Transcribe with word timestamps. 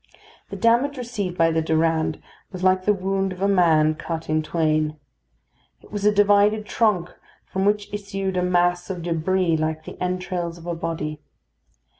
The 0.49 0.55
damage 0.55 0.97
received 0.97 1.37
by 1.37 1.51
the 1.51 1.61
Durande 1.61 2.19
was 2.51 2.63
like 2.63 2.85
the 2.85 2.91
wound 2.93 3.31
of 3.31 3.39
a 3.39 3.47
man 3.47 3.93
cut 3.93 4.31
in 4.31 4.41
twain. 4.41 4.97
It 5.83 5.91
was 5.91 6.05
a 6.05 6.11
divided 6.11 6.65
trunk 6.65 7.11
from 7.45 7.65
which 7.65 7.93
issued 7.93 8.35
a 8.35 8.41
mass 8.41 8.89
of 8.89 9.03
débris 9.03 9.59
like 9.59 9.83
the 9.85 10.01
entrails 10.01 10.57
of 10.57 10.65
a 10.65 10.73
body. 10.73 11.21